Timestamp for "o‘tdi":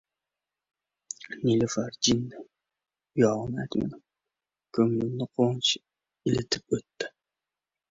6.81-7.13